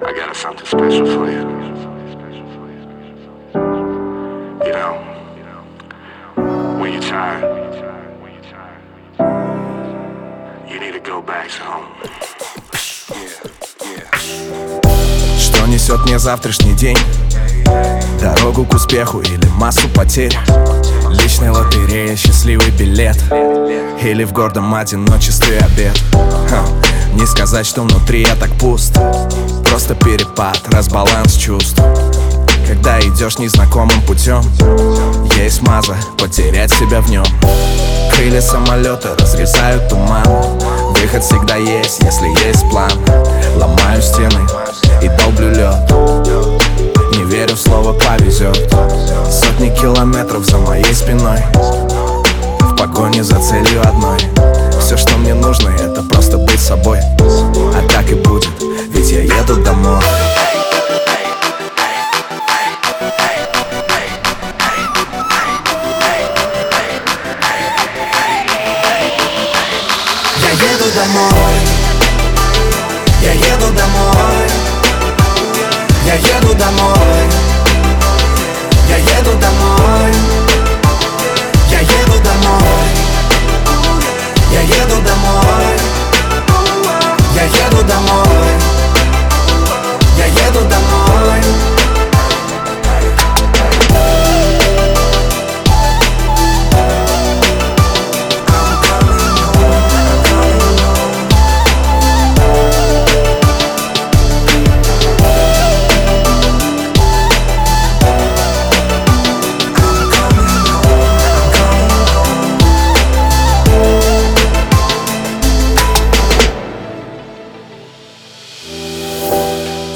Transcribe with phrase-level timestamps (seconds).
[0.00, 1.44] got something special for you.
[4.64, 4.94] You know,
[6.80, 7.44] when you're tired,
[10.68, 11.86] you need to go back home.
[15.38, 16.98] Что несет мне завтрашний день?
[18.20, 20.36] Дорогу к успеху или массу потерь?
[21.10, 23.16] Личная лотерея, счастливый билет
[24.02, 25.96] Или в гордом одиночестве обед
[26.48, 26.64] Ха,
[27.14, 28.98] Не сказать, что внутри я так пуст
[29.86, 31.78] Просто перепад, разбаланс чувств.
[32.66, 34.40] Когда идешь незнакомым путем
[35.36, 37.26] Есть маза, потерять себя в нем.
[38.14, 40.24] Крылья самолета разрезают туман.
[40.98, 42.92] Выход всегда есть, если есть план.
[43.56, 44.46] Ломаю стены
[45.02, 45.90] и долблю лед.
[47.18, 48.56] Не верю в слово повезет
[49.30, 51.42] Сотни километров за моей спиной.
[51.52, 54.18] В погоне за целью одной.
[54.80, 57.00] Все, что мне нужно, это просто быть собой.
[57.20, 58.48] А так и будет,
[59.14, 60.02] я еду домой.
[70.40, 71.60] Я еду домой.
[73.22, 74.48] Я еду домой.
[76.04, 77.30] Я еду домой.
[78.88, 79.83] Я еду домой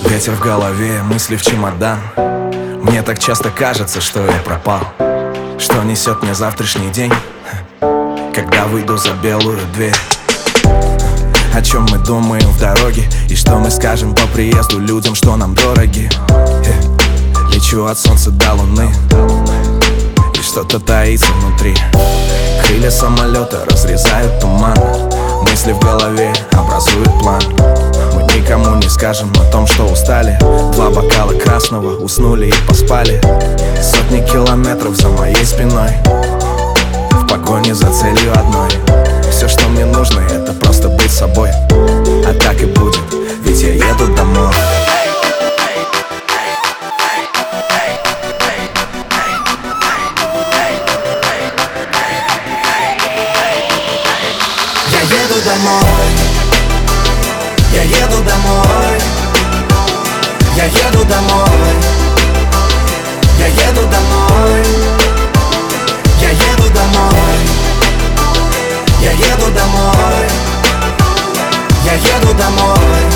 [0.08, 1.98] Ветер в голове, мысли в чемодан.
[2.82, 4.80] Мне так часто кажется, что я пропал.
[5.58, 7.12] Что несет мне завтрашний день
[8.34, 9.94] Когда выйду за белую дверь.
[11.54, 15.54] О чем мы думаем в дороге И что мы скажем по приезду людям, что нам
[15.54, 16.10] дороги.
[16.30, 18.90] Э, Лечу от солнца до луны
[20.38, 21.76] И что-то таится внутри.
[22.64, 24.76] Крылья самолета разрезают туман
[25.42, 27.42] Мысли в голове образуют план
[28.98, 30.36] скажем о том, что устали.
[30.72, 33.20] Два бокала красного, уснули и поспали.
[33.80, 35.90] Сотни километров за моей спиной.
[37.12, 38.70] В погоне за целью одной.
[39.30, 41.50] Все, что мне нужно, это просто быть собой.
[42.26, 42.98] А так и будет,
[43.44, 43.62] ведь
[60.58, 61.76] я еду домой.
[63.38, 64.64] Я еду домой.
[66.20, 67.38] Я еду домой.
[69.00, 70.26] Я еду домой.
[71.84, 73.07] Я еду домой.